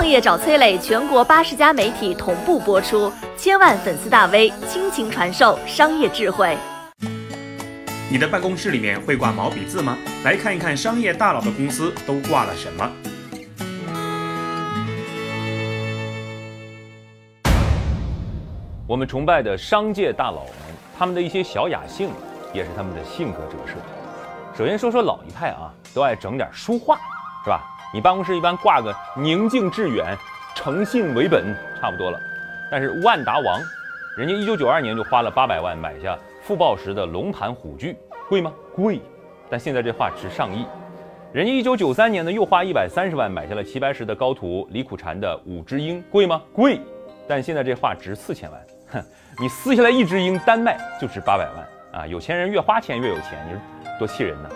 [0.00, 6.56] 创业找崔磊，全国八十家媒体同步播出，千万粉丝大 V 倾情传授商业智慧。
[8.10, 9.98] 你的办公室里面会挂毛笔字吗？
[10.24, 12.90] 来看一看商业大佬的公司都挂了什么。
[18.86, 20.54] 我们崇拜的商界大佬们，
[20.98, 22.08] 他们的一些小雅兴，
[22.54, 23.74] 也是他们的性格折射。
[24.56, 26.96] 首先说说老一派啊，都爱整点书画，
[27.44, 27.76] 是吧？
[27.92, 30.16] 你办公室一般挂个宁静致远、
[30.54, 32.20] 诚信为本，差不多了。
[32.70, 33.60] 但是万达王，
[34.16, 37.96] 人家一九九二年就花了八百万买下傅抱石的龙盘虎踞，
[38.28, 38.52] 贵吗？
[38.72, 39.00] 贵。
[39.48, 40.64] 但现在这画值上亿。
[41.32, 46.40] 人家一九九三年呢，又花一百三十万买下了齐白石的高徒李苦禅的五只鹰，贵吗？
[46.52, 46.80] 贵。
[47.26, 48.60] 但现在这画值四千万。
[48.92, 49.04] 哼，
[49.40, 52.06] 你撕下来一只鹰单卖就值八百万啊！
[52.06, 53.60] 有钱人越花钱越有钱，你说
[53.98, 54.50] 多气人呢？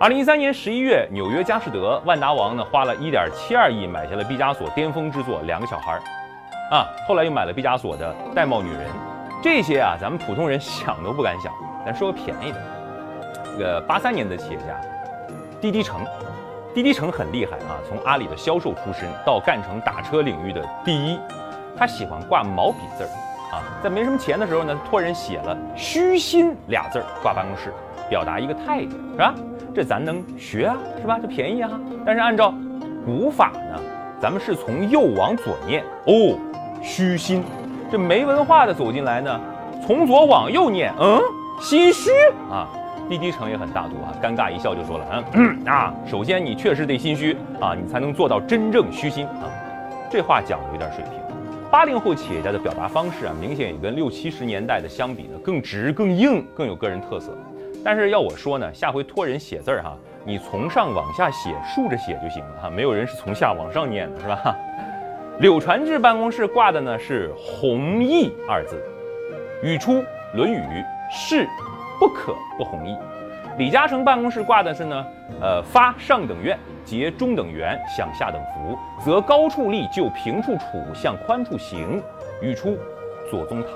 [0.00, 6.00] 二零一三年十一月，纽约佳士得万达王呢花了一点七二亿买下了毕加索巅峰之作《两个小孩》，
[6.74, 8.88] 啊，后来又买了毕加索的《玳瑁女人》，
[9.40, 11.52] 这些啊咱们普通人想都不敢想。
[11.86, 12.60] 咱说个便宜的，
[13.56, 14.80] 这个八三年的企业家
[15.60, 16.00] 滴滴橙，
[16.74, 21.20] 滴滴橙很厉害啊，从阿里的销售出身到干成打车领域的第一，
[21.78, 23.08] 他喜欢挂毛笔字儿
[23.54, 23.62] 啊。
[23.80, 27.72] 在没什么钱的时候呢，托人写了“虚心”俩字儿挂办公室，
[28.08, 29.34] 表达一个态度，是吧？
[29.74, 31.18] 这咱能学啊，是吧？
[31.20, 31.70] 这便宜啊。
[32.04, 32.54] 但是按照
[33.04, 33.80] 古法呢，
[34.20, 36.38] 咱们是从右往左念哦，
[36.82, 37.42] 虚心。
[37.90, 39.40] 这没文化的走进来呢，
[39.86, 41.20] 从左往右念，嗯，
[41.60, 42.10] 心虚
[42.50, 42.68] 啊。
[43.06, 49.44] 滴滴城也很大度啊，尴尬一笑就说了，嗯 啊，首先你确实得心虚啊，你才能做到真正虚心啊。
[50.10, 51.12] 这话讲的有点水平。
[51.70, 57.36] 八零后企业家的表达方式啊，明显也跟六七十年代的相比呢，更直、更硬、更有个人特色。
[57.84, 64.56] 但是要我说呢，下回托人写字儿哈，你从上往下写，竖着写就行了哈，没有人是从下往上念的，是吧？
[65.40, 68.82] 柳传志办公室挂的呢是“弘毅”二字，
[69.62, 69.92] 语出
[70.34, 70.56] 《论语》，
[71.10, 71.46] 是
[72.00, 72.96] 不可不弘毅。
[73.58, 75.06] 李嘉诚办公室挂的是呢，
[75.40, 76.58] 呃，发上等愿。
[76.84, 82.02] 结中等缘，享下等福，则高处立，就平处处，向宽处行。
[82.42, 82.76] 语出
[83.30, 83.70] 左宗棠。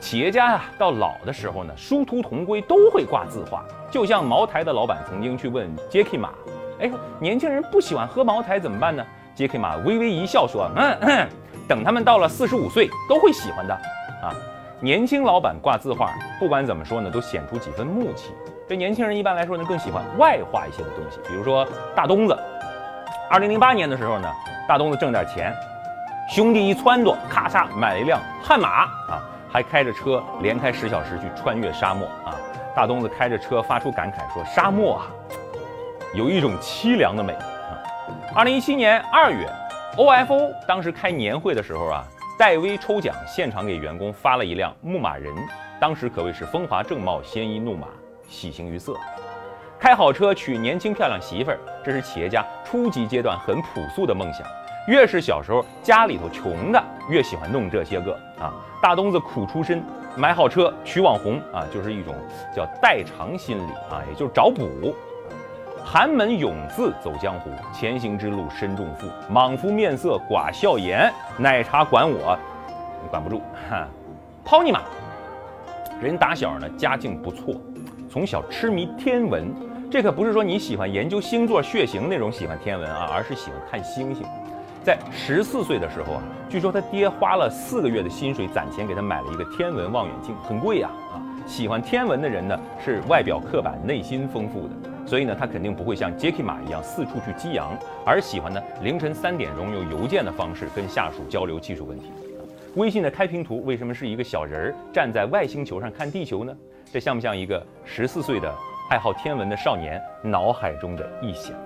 [0.00, 3.64] 企业家呀，到老的时候呢，殊途同归，都会挂字画。
[3.90, 6.30] 就像茅台的老板曾经去问杰克马，
[6.80, 9.04] 哎，年轻人不喜欢喝茅台怎么办呢？
[9.34, 11.28] 杰克马微微一笑说，嗯，
[11.68, 13.74] 等他们到了四十五岁，都会喜欢的。
[14.22, 14.32] 啊，
[14.80, 18.32] 年轻老板挂字画，不管怎么说呢，都显出几分木气。
[18.68, 22.36] 这年轻人一般来说呢，更喜欢外化一些的东西，比如说大东子。
[23.30, 24.28] 二零零八年的时候呢，
[24.68, 25.54] 大东子挣点钱，
[26.30, 29.22] 兄弟一撺掇，咔嚓买了一辆悍马啊，
[29.56, 32.36] 还开着车连开十小时去穿越沙漠啊。
[32.74, 35.08] 大东子开着车发出感慨说：“沙漠啊，
[36.12, 37.80] 有一种凄凉的美啊。”
[38.36, 39.48] 二零一七年二月
[39.96, 42.04] ，OFO 当时开年会的时候啊，
[42.38, 45.34] 戴威抽奖，现场给员工发了一辆牧马人，
[45.80, 47.86] 当时可谓是风华正茂，鲜衣怒马。
[48.28, 48.94] 喜形于色，
[49.80, 54.46] 开好车娶年轻漂亮媳妇儿，这是企业家初级阶段很朴素的梦想。
[54.86, 58.54] 越是小时候家里头穷的，越喜欢弄这些个啊。
[58.80, 59.82] 大东子苦出身，
[60.16, 62.14] 买好车娶网红啊，就是一种
[62.54, 64.94] 叫代偿心理啊，也就是找补。
[65.84, 69.08] 寒门勇字走江湖，前行之路身重负。
[69.28, 72.38] 莽夫面色寡笑颜，奶茶管我，
[73.10, 73.40] 管不住。
[73.70, 73.86] 哈，
[74.44, 74.82] 泡你妈！
[76.00, 77.54] 人打小呢家境不错。
[78.10, 79.52] 从小痴迷天文，
[79.90, 84.24] 这可不是说你喜欢研究星座、血型那种喜欢天文啊，而是喜欢看星星。
[84.86, 91.18] 在十四岁的时候啊，据说他爹花了四个月的薪水攒钱给他买了一个天文望远镜，很贵呀啊！
[91.44, 102.12] 喜欢天文的人呢，是外表刻板、内心丰富的，所以呢，他肯定不会像杰克马一样四处去激扬，而喜欢呢凌晨三点钟用邮件的方式跟下属交流技术问题。
[102.76, 106.56] 微信的开屏图为什么是一个小人儿站在外星球上看地球呢？
[106.92, 108.54] 这像不像一个十四岁的
[108.88, 111.56] 爱好天文的少年脑海中的臆想？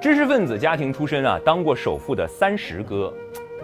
[0.00, 3.12] 知识分子家庭出身啊，当过首富的三十哥，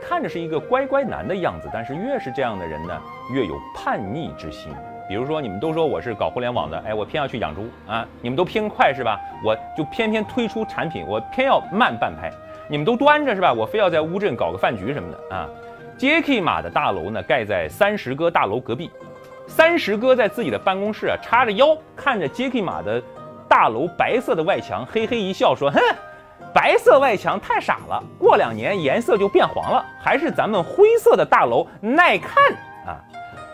[0.00, 2.98] 看着是一个乖乖男的样子，但是越是这样的人呢，
[3.34, 4.72] 越有叛逆之心。
[5.06, 8.06] 比如说，你们都说我是搞互联网的，哎，我偏要去养猪啊！
[8.22, 9.20] 你们都偏快是吧？
[9.44, 12.32] 我就偏偏推出产品，我偏要慢半拍。
[12.66, 13.52] 你们都端着是吧？
[13.52, 15.46] 我非要在乌镇搞个饭局什么的啊
[15.98, 16.40] ！J.K.
[16.40, 18.90] 马的大楼呢，盖在三十哥大楼隔壁。
[19.46, 23.02] 三十哥在自己的办公室啊，叉着腰看着杰克马的
[23.46, 25.78] 大楼白色的外墙，嘿嘿一笑说：“哼，
[26.62, 32.36] 白色外墙太傻了，过两年颜色就变黄了，还是咱们灰色的大楼耐看
[32.86, 33.02] 啊。”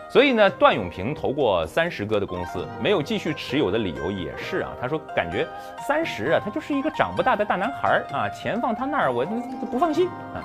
[0.07, 4.69] 所以呢，段永平投过三十哥的公司，没有继续持有的理由也是啊。
[4.79, 5.47] 他说感觉
[5.87, 9.31] 三十啊，他就是一个长不大的大男孩啊，钱放他那儿我就
[9.71, 10.37] 不放心啊。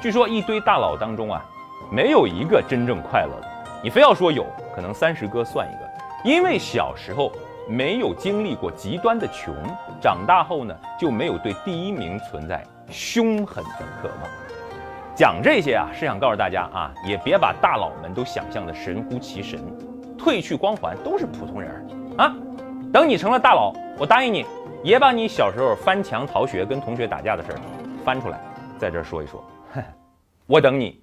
[0.00, 1.40] 据说一堆大佬当中啊，
[1.88, 3.48] 没有一个真正快乐的。
[3.80, 4.44] 你非要说有
[4.74, 5.88] 可能三十哥算一个，
[6.28, 7.30] 因为小时候
[7.68, 9.54] 没有经历过极端的穷，
[10.00, 14.30] 长大后呢就没有对第一名存在凶狠的渴望。
[15.14, 19.60] 讲这些啊，是想告诉大家啊，也别把大佬们都想象的神乎其神，
[20.16, 21.86] 褪去光环都是普通人
[22.16, 22.34] 啊。
[22.90, 24.46] 等你成了大佬，我答应你，
[24.82, 27.58] 也把你小时候翻墙逃学、跟同学打架的事儿
[28.02, 28.40] 翻出来，
[28.78, 29.44] 在这儿说一说。
[30.46, 31.02] 我等你。